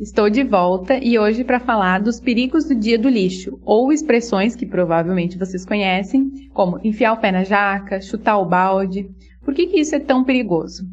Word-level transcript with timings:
Estou 0.00 0.30
de 0.30 0.44
volta 0.44 0.96
e 0.96 1.18
hoje 1.18 1.42
para 1.42 1.58
falar 1.58 2.00
dos 2.00 2.20
perigos 2.20 2.68
do 2.68 2.74
dia 2.76 2.96
do 2.96 3.08
lixo, 3.08 3.58
ou 3.64 3.92
expressões 3.92 4.54
que 4.54 4.64
provavelmente 4.64 5.36
vocês 5.36 5.66
conhecem, 5.66 6.30
como 6.54 6.78
enfiar 6.84 7.14
o 7.14 7.16
pé 7.16 7.32
na 7.32 7.42
jaca, 7.42 8.00
chutar 8.00 8.38
o 8.38 8.46
balde. 8.46 9.08
Por 9.44 9.52
que, 9.52 9.66
que 9.66 9.80
isso 9.80 9.96
é 9.96 9.98
tão 9.98 10.22
perigoso? 10.22 10.84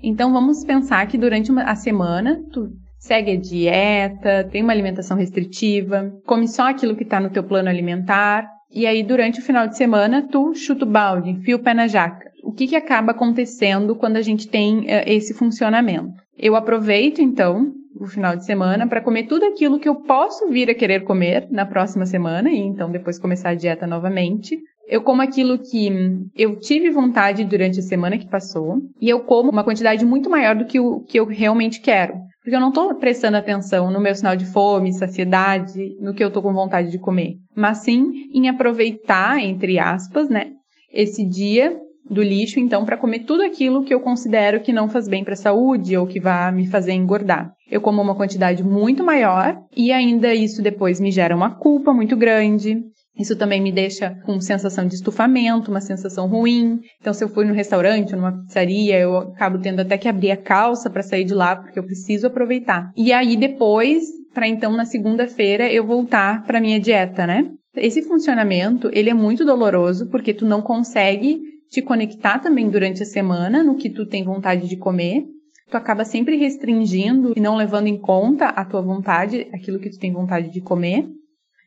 Então 0.00 0.32
vamos 0.32 0.64
pensar 0.64 1.04
que 1.08 1.18
durante 1.18 1.50
uma, 1.50 1.64
a 1.64 1.74
semana 1.74 2.40
tu 2.52 2.68
segue 2.96 3.32
a 3.32 3.36
dieta, 3.36 4.48
tem 4.52 4.62
uma 4.62 4.72
alimentação 4.72 5.16
restritiva, 5.16 6.12
come 6.24 6.46
só 6.46 6.68
aquilo 6.68 6.94
que 6.94 7.02
está 7.02 7.18
no 7.18 7.30
teu 7.30 7.42
plano 7.42 7.68
alimentar, 7.68 8.48
e 8.70 8.86
aí 8.86 9.02
durante 9.02 9.40
o 9.40 9.42
final 9.42 9.66
de 9.66 9.76
semana 9.76 10.28
tu 10.30 10.54
chuta 10.54 10.84
o 10.84 10.88
balde, 10.88 11.30
enfia 11.30 11.56
o 11.56 11.62
pé 11.62 11.74
na 11.74 11.88
jaca. 11.88 12.30
O 12.44 12.52
que, 12.52 12.68
que 12.68 12.76
acaba 12.76 13.10
acontecendo 13.10 13.96
quando 13.96 14.16
a 14.16 14.22
gente 14.22 14.46
tem 14.46 14.82
uh, 14.82 15.02
esse 15.06 15.34
funcionamento? 15.34 16.22
Eu 16.38 16.54
aproveito 16.54 17.20
então 17.20 17.72
o 18.04 18.08
final 18.08 18.36
de 18.36 18.44
semana 18.44 18.86
para 18.86 19.00
comer 19.00 19.24
tudo 19.24 19.44
aquilo 19.44 19.78
que 19.78 19.88
eu 19.88 19.96
posso 19.96 20.48
vir 20.48 20.70
a 20.70 20.74
querer 20.74 21.04
comer 21.04 21.48
na 21.50 21.66
próxima 21.66 22.06
semana 22.06 22.50
e 22.50 22.58
então 22.58 22.90
depois 22.90 23.18
começar 23.18 23.50
a 23.50 23.54
dieta 23.54 23.86
novamente. 23.86 24.58
Eu 24.86 25.02
como 25.02 25.22
aquilo 25.22 25.58
que 25.58 25.90
eu 26.36 26.58
tive 26.58 26.90
vontade 26.90 27.44
durante 27.44 27.80
a 27.80 27.82
semana 27.82 28.18
que 28.18 28.28
passou 28.28 28.76
e 29.00 29.08
eu 29.08 29.20
como 29.20 29.50
uma 29.50 29.64
quantidade 29.64 30.04
muito 30.04 30.28
maior 30.28 30.54
do 30.54 30.66
que 30.66 30.78
o 30.78 31.00
que 31.00 31.18
eu 31.18 31.24
realmente 31.24 31.80
quero. 31.80 32.14
Porque 32.42 32.54
eu 32.54 32.60
não 32.60 32.68
estou 32.68 32.94
prestando 32.96 33.38
atenção 33.38 33.90
no 33.90 33.98
meu 33.98 34.14
sinal 34.14 34.36
de 34.36 34.44
fome, 34.44 34.92
saciedade, 34.92 35.96
no 35.98 36.12
que 36.12 36.22
eu 36.22 36.28
estou 36.28 36.42
com 36.42 36.52
vontade 36.52 36.90
de 36.90 36.98
comer, 36.98 37.36
mas 37.56 37.78
sim 37.78 38.28
em 38.34 38.50
aproveitar, 38.50 39.38
entre 39.38 39.78
aspas, 39.78 40.28
né, 40.28 40.50
esse 40.92 41.26
dia 41.26 41.74
do 42.08 42.22
lixo, 42.22 42.60
então, 42.60 42.84
para 42.84 42.96
comer 42.96 43.20
tudo 43.20 43.42
aquilo 43.42 43.82
que 43.82 43.94
eu 43.94 44.00
considero 44.00 44.60
que 44.60 44.72
não 44.72 44.88
faz 44.88 45.08
bem 45.08 45.24
para 45.24 45.32
a 45.32 45.36
saúde 45.36 45.96
ou 45.96 46.06
que 46.06 46.20
vai 46.20 46.52
me 46.52 46.66
fazer 46.66 46.92
engordar. 46.92 47.52
Eu 47.70 47.80
como 47.80 48.02
uma 48.02 48.14
quantidade 48.14 48.62
muito 48.62 49.02
maior 49.02 49.56
e 49.74 49.90
ainda 49.90 50.34
isso 50.34 50.62
depois 50.62 51.00
me 51.00 51.10
gera 51.10 51.34
uma 51.34 51.54
culpa 51.54 51.92
muito 51.92 52.16
grande. 52.16 52.82
Isso 53.18 53.36
também 53.36 53.60
me 53.60 53.70
deixa 53.70 54.10
com 54.26 54.40
sensação 54.40 54.86
de 54.86 54.96
estufamento, 54.96 55.70
uma 55.70 55.80
sensação 55.80 56.26
ruim. 56.26 56.80
Então, 57.00 57.14
se 57.14 57.22
eu 57.22 57.28
fui 57.28 57.44
no 57.44 57.54
restaurante 57.54 58.12
ou 58.12 58.20
numa 58.20 58.42
pizzaria, 58.42 58.98
eu 58.98 59.16
acabo 59.16 59.58
tendo 59.58 59.80
até 59.80 59.96
que 59.96 60.08
abrir 60.08 60.32
a 60.32 60.36
calça 60.36 60.90
para 60.90 61.02
sair 61.02 61.24
de 61.24 61.32
lá, 61.32 61.54
porque 61.54 61.78
eu 61.78 61.84
preciso 61.84 62.26
aproveitar. 62.26 62.90
E 62.96 63.12
aí, 63.12 63.36
depois, 63.36 64.02
para 64.34 64.48
então 64.48 64.72
na 64.72 64.84
segunda-feira 64.84 65.72
eu 65.72 65.86
voltar 65.86 66.42
para 66.44 66.60
minha 66.60 66.80
dieta, 66.80 67.24
né? 67.24 67.48
Esse 67.76 68.02
funcionamento, 68.02 68.90
ele 68.92 69.10
é 69.10 69.14
muito 69.14 69.44
doloroso, 69.44 70.08
porque 70.10 70.34
tu 70.34 70.44
não 70.44 70.60
consegue 70.60 71.40
te 71.74 71.82
conectar 71.82 72.38
também 72.38 72.70
durante 72.70 73.02
a 73.02 73.06
semana 73.06 73.62
no 73.62 73.74
que 73.74 73.90
tu 73.90 74.06
tem 74.06 74.24
vontade 74.24 74.68
de 74.68 74.76
comer. 74.76 75.24
Tu 75.68 75.76
acaba 75.76 76.04
sempre 76.04 76.36
restringindo 76.36 77.32
e 77.36 77.40
não 77.40 77.56
levando 77.56 77.88
em 77.88 77.98
conta 77.98 78.46
a 78.46 78.64
tua 78.64 78.80
vontade, 78.80 79.48
aquilo 79.52 79.80
que 79.80 79.90
tu 79.90 79.98
tem 79.98 80.12
vontade 80.12 80.50
de 80.50 80.60
comer. 80.60 81.04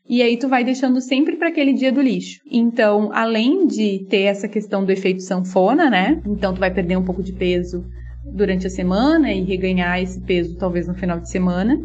E 0.08 0.22
aí 0.22 0.38
tu 0.38 0.48
vai 0.48 0.64
deixando 0.64 1.00
sempre 1.02 1.36
para 1.36 1.48
aquele 1.48 1.74
dia 1.74 1.92
do 1.92 2.00
lixo. 2.00 2.40
Então, 2.50 3.10
além 3.12 3.66
de 3.66 4.06
ter 4.08 4.22
essa 4.22 4.48
questão 4.48 4.82
do 4.82 4.90
efeito 4.90 5.20
sanfona, 5.22 5.90
né? 5.90 6.22
Então 6.24 6.54
tu 6.54 6.60
vai 6.60 6.72
perder 6.72 6.96
um 6.96 7.04
pouco 7.04 7.22
de 7.22 7.34
peso 7.34 7.84
durante 8.32 8.66
a 8.66 8.70
semana 8.70 9.30
e 9.30 9.42
reganhar 9.42 10.00
esse 10.00 10.20
peso 10.22 10.56
talvez 10.56 10.88
no 10.88 10.94
final 10.94 11.20
de 11.20 11.30
semana 11.30 11.78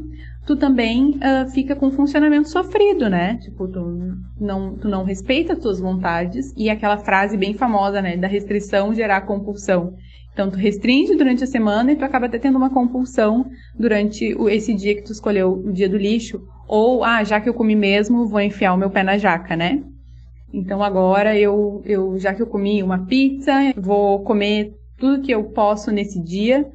tu 0.46 0.58
também 0.58 1.12
uh, 1.12 1.50
fica 1.52 1.76
com 1.76 1.92
funcionamento 1.92 2.50
sofrido, 2.50 3.10
né? 3.10 3.38
Tipo, 3.38 3.68
tu 3.68 4.18
não, 4.40 4.76
tu 4.76 4.90
não 4.90 5.04
respeita 5.04 5.54
as 5.54 5.60
tuas 5.60 5.80
vontades 5.80 6.54
e 6.58 6.70
aquela 6.70 6.98
frase 6.98 7.38
bem 7.38 7.54
famosa, 7.54 8.02
né? 8.02 8.18
Da 8.18 8.28
restrição 8.28 8.94
gerar 8.94 9.22
compulsão. 9.22 9.94
Então, 10.34 10.50
tu 10.50 10.58
restringe 10.58 11.16
durante 11.16 11.44
a 11.44 11.48
semana 11.48 11.92
e 11.92 11.96
tu 11.96 12.04
acaba 12.04 12.26
até 12.26 12.40
tendo 12.40 12.58
uma 12.58 12.70
compulsão 12.70 13.46
durante 13.78 14.34
o, 14.34 14.50
esse 14.50 14.74
dia 14.74 14.96
que 14.96 15.04
tu 15.04 15.12
escolheu, 15.12 15.54
o 15.54 15.72
dia 15.72 15.88
do 15.88 15.98
lixo. 15.98 16.42
Ou, 16.68 17.04
ah, 17.04 17.24
já 17.24 17.40
que 17.40 17.48
eu 17.48 17.54
comi 17.54 17.76
mesmo, 17.76 18.28
vou 18.28 18.42
enfiar 18.42 18.74
o 18.74 18.78
meu 18.78 18.90
pé 18.90 19.04
na 19.04 19.18
jaca, 19.18 19.56
né? 19.56 19.84
Então, 20.52 20.84
agora 20.84 21.38
eu, 21.38 21.82
eu 21.86 22.18
já 22.18 22.34
que 22.34 22.42
eu 22.42 22.48
comi 22.48 22.82
uma 22.82 23.06
pizza, 23.06 23.54
vou 23.78 24.24
comer 24.24 24.74
tudo 24.98 25.22
que 25.22 25.32
eu 25.32 25.44
posso 25.46 25.92
nesse 25.92 26.20
dia 26.22 26.66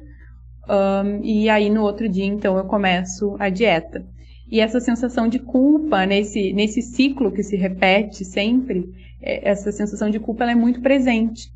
um, 0.69 1.23
e 1.23 1.49
aí 1.49 1.69
no 1.69 1.81
outro 1.81 2.07
dia, 2.07 2.25
então, 2.25 2.57
eu 2.57 2.65
começo 2.65 3.35
a 3.39 3.49
dieta. 3.49 4.05
E 4.51 4.59
essa 4.59 4.79
sensação 4.79 5.27
de 5.27 5.39
culpa 5.39 6.05
nesse, 6.05 6.53
nesse 6.53 6.81
ciclo 6.81 7.31
que 7.31 7.43
se 7.43 7.55
repete 7.55 8.23
sempre, 8.23 8.85
é, 9.21 9.49
essa 9.49 9.71
sensação 9.71 10.09
de 10.09 10.19
culpa 10.19 10.43
é 10.45 10.55
muito 10.55 10.81
presente. 10.81 11.51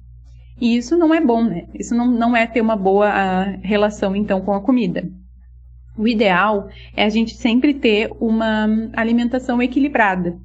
E 0.59 0.77
isso 0.77 0.97
não 0.97 1.13
é 1.13 1.19
bom, 1.19 1.43
né? 1.43 1.65
Isso 1.73 1.95
não, 1.95 2.09
não 2.09 2.35
é 2.35 2.45
ter 2.45 2.61
uma 2.61 2.75
boa 2.75 3.09
a, 3.09 3.43
relação, 3.63 4.15
então, 4.15 4.41
com 4.41 4.53
a 4.53 4.61
comida. 4.61 5.09
O 5.97 6.07
ideal 6.07 6.69
é 6.95 7.03
a 7.03 7.09
gente 7.09 7.35
sempre 7.35 7.73
ter 7.73 8.11
uma 8.19 8.67
alimentação 8.93 9.61
equilibrada. 9.61 10.37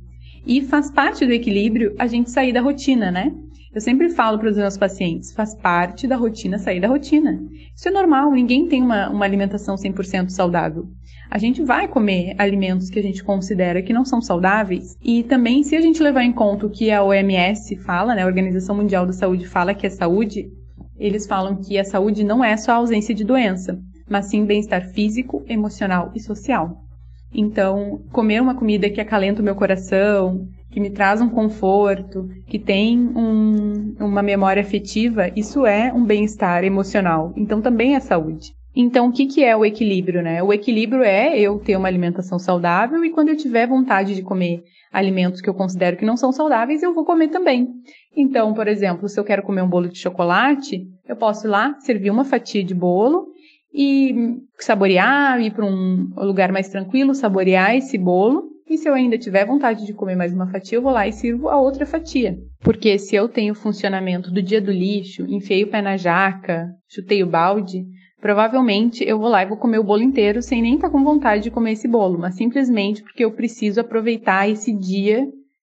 E 0.49 0.63
faz 0.63 0.91
parte 0.91 1.27
do 1.27 1.33
equilíbrio 1.33 1.95
a 1.99 2.07
gente 2.07 2.31
sair 2.31 2.55
da 2.55 2.63
rotina, 2.63 3.11
né? 3.11 3.35
Eu 3.75 3.83
sempre 3.83 4.09
falo 4.09 4.39
para 4.39 4.49
os 4.49 4.57
meus 4.57 4.79
pacientes, 4.79 5.31
faz 5.35 5.55
parte 5.55 6.07
da 6.07 6.17
rotina 6.17 6.59
sair 6.59 6.81
da 6.81 6.89
rotina. 6.89 7.39
Isso 7.77 7.87
é 7.87 7.91
normal, 7.91 8.33
ninguém 8.33 8.67
tem 8.67 8.83
uma, 8.83 9.11
uma 9.11 9.27
alimentação 9.27 9.75
100% 9.75 10.31
saudável. 10.31 10.87
A 11.31 11.37
gente 11.37 11.63
vai 11.63 11.87
comer 11.87 12.35
alimentos 12.39 12.89
que 12.89 12.99
a 12.99 13.03
gente 13.03 13.23
considera 13.23 13.83
que 13.83 13.93
não 13.93 14.07
são 14.07 14.23
saudáveis 14.23 14.97
e 15.05 15.23
também 15.23 15.63
se 15.63 15.77
a 15.77 15.83
gente 15.83 16.03
levar 16.03 16.23
em 16.23 16.33
conta 16.33 16.65
o 16.65 16.71
que 16.71 16.91
a 16.91 17.05
OMS 17.05 17.77
fala, 17.77 18.15
né, 18.15 18.23
a 18.23 18.27
Organização 18.27 18.75
Mundial 18.75 19.05
da 19.05 19.13
Saúde 19.13 19.47
fala 19.47 19.75
que 19.75 19.87
é 19.87 19.91
saúde, 19.91 20.51
eles 20.97 21.27
falam 21.27 21.57
que 21.57 21.79
a 21.79 21.85
saúde 21.85 22.25
não 22.25 22.43
é 22.43 22.57
só 22.57 22.73
a 22.73 22.77
ausência 22.77 23.15
de 23.15 23.23
doença, 23.23 23.79
mas 24.09 24.25
sim 24.31 24.47
bem-estar 24.47 24.89
físico, 24.95 25.45
emocional 25.47 26.11
e 26.15 26.21
social. 26.21 26.88
Então, 27.33 28.00
comer 28.12 28.41
uma 28.41 28.55
comida 28.55 28.89
que 28.89 29.00
acalenta 29.00 29.43
o 29.43 29.44
meu 29.44 29.55
coração, 29.55 30.49
que 30.71 30.81
me 30.81 30.91
traz 30.91 31.21
um 31.21 31.28
conforto, 31.28 32.28
que 32.47 32.59
tem 32.59 32.99
um, 32.99 33.94
uma 34.00 34.22
memória 34.22 34.62
afetiva, 34.62 35.31
isso 35.34 35.67
é 35.67 35.93
um 35.93 36.05
bem-estar 36.05 36.65
emocional. 36.65 37.33
Então 37.37 37.61
também 37.61 37.94
é 37.94 38.00
saúde. 38.00 38.53
Então, 38.77 39.09
o 39.09 39.12
que, 39.12 39.27
que 39.27 39.43
é 39.43 39.56
o 39.56 39.65
equilíbrio, 39.65 40.22
né? 40.22 40.43
O 40.43 40.53
equilíbrio 40.53 41.03
é 41.03 41.38
eu 41.38 41.59
ter 41.59 41.77
uma 41.77 41.88
alimentação 41.88 42.38
saudável 42.38 43.05
e 43.05 43.11
quando 43.11 43.31
eu 43.31 43.37
tiver 43.37 43.67
vontade 43.67 44.15
de 44.15 44.22
comer 44.22 44.62
alimentos 44.93 45.41
que 45.41 45.49
eu 45.49 45.55
considero 45.55 45.97
que 45.97 46.05
não 46.05 46.17
são 46.17 46.31
saudáveis, 46.31 46.83
eu 46.83 46.94
vou 46.94 47.05
comer 47.05 47.28
também. 47.28 47.69
Então, 48.17 48.55
por 48.55 48.69
exemplo, 48.69 49.09
se 49.09 49.19
eu 49.19 49.25
quero 49.25 49.43
comer 49.43 49.62
um 49.62 49.69
bolo 49.69 49.88
de 49.88 49.99
chocolate, 49.99 50.87
eu 51.09 51.17
posso 51.17 51.47
ir 51.47 51.50
lá 51.50 51.75
servir 51.81 52.11
uma 52.11 52.25
fatia 52.25 52.62
de 52.62 52.75
bolo 52.75 53.27
e 53.73 54.39
saborear, 54.59 55.41
ir 55.41 55.53
para 55.53 55.65
um 55.65 56.12
lugar 56.17 56.53
mais 56.53 56.69
tranquilo, 56.69 57.15
saborear 57.15 57.77
esse 57.77 57.99
bolo 57.99 58.49
e 58.69 58.77
se 58.77 58.87
eu 58.87 58.93
ainda 58.93 59.17
tiver 59.17 59.47
vontade 59.47 59.87
de 59.87 59.95
comer 59.95 60.15
mais 60.15 60.33
uma 60.33 60.47
fatia, 60.47 60.77
eu 60.77 60.83
vou 60.83 60.93
lá 60.93 61.09
e 61.09 61.12
sirvo 61.12 61.49
a 61.49 61.59
outra 61.59 61.87
fatia. 61.87 62.37
Porque 62.61 62.99
se 62.99 63.17
eu 63.17 63.27
tenho 63.27 63.55
funcionamento 63.55 64.31
do 64.31 64.43
dia 64.43 64.61
do 64.61 64.71
lixo, 64.71 65.25
enfiei 65.26 65.65
o 65.65 65.70
pé 65.70 65.81
na 65.81 65.97
jaca, 65.97 66.69
chutei 66.87 67.23
o 67.23 67.26
balde, 67.26 67.82
provavelmente 68.20 69.03
eu 69.03 69.19
vou 69.19 69.31
lá 69.31 69.43
e 69.43 69.47
vou 69.47 69.56
comer 69.56 69.79
o 69.79 69.85
bolo 69.85 70.03
inteiro 70.03 70.43
sem 70.43 70.61
nem 70.61 70.75
estar 70.75 70.88
tá 70.88 70.93
com 70.93 71.03
vontade 71.03 71.44
de 71.44 71.50
comer 71.50 71.73
esse 71.73 71.88
bolo, 71.88 72.19
mas 72.19 72.35
simplesmente 72.35 73.03
porque 73.03 73.25
eu 73.25 73.32
preciso 73.32 73.81
aproveitar 73.81 74.50
esse 74.50 74.70
dia 74.76 75.26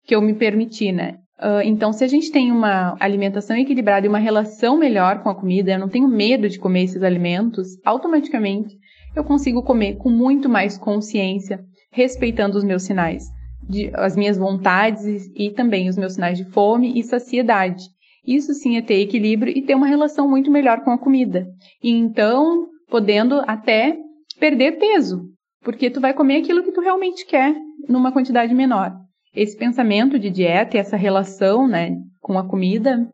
que 0.06 0.14
eu 0.14 0.22
me 0.22 0.32
permiti, 0.32 0.90
né? 0.90 1.18
Uh, 1.38 1.60
então, 1.64 1.92
se 1.92 2.02
a 2.02 2.08
gente 2.08 2.32
tem 2.32 2.50
uma 2.50 2.96
alimentação 2.98 3.56
equilibrada 3.56 4.06
e 4.06 4.08
uma 4.08 4.18
relação 4.18 4.78
melhor 4.78 5.22
com 5.22 5.28
a 5.28 5.34
comida, 5.34 5.72
eu 5.72 5.78
não 5.78 5.88
tenho 5.88 6.08
medo 6.08 6.48
de 6.48 6.58
comer 6.58 6.84
esses 6.84 7.02
alimentos, 7.02 7.76
automaticamente 7.84 8.74
eu 9.14 9.24
consigo 9.24 9.62
comer 9.62 9.96
com 9.96 10.10
muito 10.10 10.48
mais 10.48 10.78
consciência, 10.78 11.64
respeitando 11.90 12.56
os 12.56 12.64
meus 12.64 12.82
sinais, 12.82 13.24
de, 13.68 13.90
as 13.94 14.16
minhas 14.16 14.36
vontades 14.36 15.30
e 15.34 15.50
também 15.50 15.88
os 15.88 15.96
meus 15.96 16.14
sinais 16.14 16.38
de 16.38 16.44
fome 16.44 16.98
e 16.98 17.02
saciedade. 17.02 17.84
Isso 18.26 18.52
sim 18.54 18.76
é 18.76 18.82
ter 18.82 19.00
equilíbrio 19.00 19.56
e 19.56 19.62
ter 19.62 19.74
uma 19.74 19.86
relação 19.86 20.28
muito 20.28 20.50
melhor 20.50 20.82
com 20.82 20.90
a 20.90 20.98
comida. 20.98 21.46
E 21.82 21.90
então, 21.90 22.66
podendo 22.88 23.42
até 23.46 23.96
perder 24.38 24.78
peso, 24.78 25.22
porque 25.62 25.90
tu 25.90 26.00
vai 26.00 26.12
comer 26.12 26.38
aquilo 26.38 26.62
que 26.62 26.72
tu 26.72 26.80
realmente 26.80 27.24
quer 27.26 27.54
numa 27.88 28.12
quantidade 28.12 28.54
menor. 28.54 28.92
Esse 29.36 29.54
pensamento 29.54 30.18
de 30.18 30.30
dieta 30.30 30.76
e 30.76 30.80
essa 30.80 30.96
relação, 30.96 31.68
né, 31.68 31.94
com 32.22 32.38
a 32.38 32.48
comida, 32.48 33.06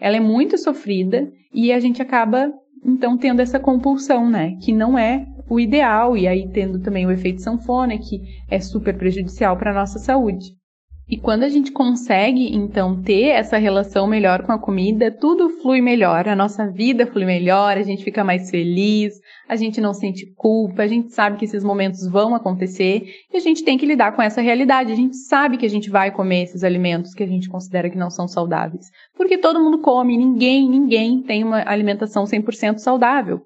ela 0.00 0.16
é 0.16 0.20
muito 0.20 0.58
sofrida 0.58 1.30
e 1.54 1.72
a 1.72 1.78
gente 1.78 2.02
acaba 2.02 2.52
então 2.84 3.16
tendo 3.16 3.40
essa 3.40 3.60
compulsão, 3.60 4.28
né, 4.28 4.56
que 4.60 4.72
não 4.72 4.98
é 4.98 5.24
o 5.48 5.60
ideal, 5.60 6.16
e 6.16 6.26
aí 6.26 6.50
tendo 6.50 6.80
também 6.80 7.06
o 7.06 7.12
efeito 7.12 7.40
sanfona, 7.42 7.96
que 7.96 8.20
é 8.50 8.58
super 8.58 8.98
prejudicial 8.98 9.56
para 9.56 9.70
a 9.70 9.74
nossa 9.74 10.00
saúde. 10.00 10.46
E 11.10 11.16
quando 11.16 11.42
a 11.42 11.48
gente 11.48 11.72
consegue, 11.72 12.54
então, 12.54 13.00
ter 13.02 13.28
essa 13.28 13.56
relação 13.56 14.06
melhor 14.06 14.42
com 14.42 14.52
a 14.52 14.58
comida, 14.58 15.10
tudo 15.10 15.48
flui 15.48 15.80
melhor, 15.80 16.28
a 16.28 16.36
nossa 16.36 16.70
vida 16.70 17.06
flui 17.06 17.24
melhor, 17.24 17.78
a 17.78 17.82
gente 17.82 18.04
fica 18.04 18.22
mais 18.22 18.50
feliz, 18.50 19.14
a 19.48 19.56
gente 19.56 19.80
não 19.80 19.94
sente 19.94 20.26
culpa, 20.36 20.82
a 20.82 20.86
gente 20.86 21.14
sabe 21.14 21.38
que 21.38 21.46
esses 21.46 21.64
momentos 21.64 22.06
vão 22.06 22.34
acontecer 22.34 23.06
e 23.32 23.38
a 23.38 23.40
gente 23.40 23.64
tem 23.64 23.78
que 23.78 23.86
lidar 23.86 24.14
com 24.14 24.20
essa 24.20 24.42
realidade. 24.42 24.92
A 24.92 24.96
gente 24.96 25.16
sabe 25.16 25.56
que 25.56 25.64
a 25.64 25.70
gente 25.70 25.88
vai 25.88 26.10
comer 26.10 26.42
esses 26.42 26.62
alimentos 26.62 27.14
que 27.14 27.22
a 27.22 27.26
gente 27.26 27.48
considera 27.48 27.88
que 27.88 27.96
não 27.96 28.10
são 28.10 28.28
saudáveis. 28.28 28.90
Porque 29.16 29.38
todo 29.38 29.64
mundo 29.64 29.78
come, 29.78 30.14
ninguém, 30.14 30.68
ninguém 30.68 31.22
tem 31.22 31.42
uma 31.42 31.62
alimentação 31.66 32.24
100% 32.24 32.76
saudável. 32.80 33.40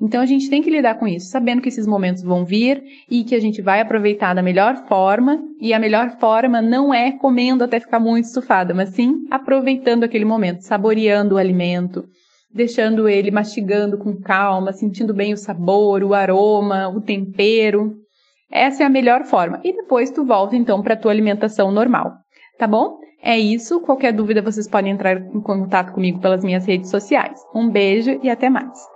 Então 0.00 0.20
a 0.20 0.26
gente 0.26 0.50
tem 0.50 0.62
que 0.62 0.70
lidar 0.70 0.98
com 0.98 1.08
isso, 1.08 1.28
sabendo 1.28 1.62
que 1.62 1.68
esses 1.68 1.86
momentos 1.86 2.22
vão 2.22 2.44
vir 2.44 2.82
e 3.10 3.24
que 3.24 3.34
a 3.34 3.40
gente 3.40 3.62
vai 3.62 3.80
aproveitar 3.80 4.34
da 4.34 4.42
melhor 4.42 4.86
forma, 4.86 5.42
e 5.60 5.72
a 5.72 5.78
melhor 5.78 6.18
forma 6.18 6.60
não 6.60 6.92
é 6.92 7.12
comendo 7.12 7.64
até 7.64 7.80
ficar 7.80 7.98
muito 7.98 8.26
estufada, 8.26 8.74
mas 8.74 8.90
sim 8.90 9.26
aproveitando 9.30 10.04
aquele 10.04 10.24
momento, 10.24 10.60
saboreando 10.60 11.36
o 11.36 11.38
alimento, 11.38 12.04
deixando 12.52 13.08
ele 13.08 13.30
mastigando 13.30 13.96
com 13.96 14.20
calma, 14.20 14.72
sentindo 14.72 15.14
bem 15.14 15.32
o 15.32 15.36
sabor, 15.36 16.02
o 16.02 16.12
aroma, 16.12 16.88
o 16.88 17.00
tempero. 17.00 17.94
Essa 18.50 18.82
é 18.82 18.86
a 18.86 18.90
melhor 18.90 19.24
forma. 19.24 19.60
E 19.64 19.72
depois 19.72 20.10
tu 20.10 20.24
volta 20.24 20.56
então 20.56 20.82
para 20.82 20.94
a 20.94 20.96
tua 20.96 21.10
alimentação 21.10 21.70
normal, 21.70 22.12
tá 22.58 22.66
bom? 22.66 22.98
É 23.22 23.38
isso. 23.38 23.80
Qualquer 23.80 24.12
dúvida 24.12 24.42
vocês 24.42 24.68
podem 24.68 24.92
entrar 24.92 25.16
em 25.16 25.40
contato 25.40 25.92
comigo 25.92 26.20
pelas 26.20 26.44
minhas 26.44 26.66
redes 26.66 26.90
sociais. 26.90 27.40
Um 27.54 27.68
beijo 27.68 28.20
e 28.22 28.30
até 28.30 28.48
mais. 28.48 28.95